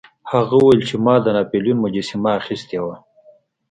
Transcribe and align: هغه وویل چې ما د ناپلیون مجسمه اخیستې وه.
هغه 0.31 0.53
وویل 0.57 0.81
چې 0.89 0.95
ما 1.05 1.15
د 1.21 1.27
ناپلیون 1.35 1.77
مجسمه 1.83 2.29
اخیستې 2.39 2.79
وه. 2.83 2.95